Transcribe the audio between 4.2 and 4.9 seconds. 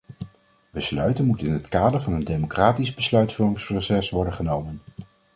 genomen.